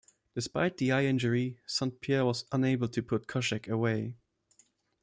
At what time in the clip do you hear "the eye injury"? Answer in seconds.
0.77-1.59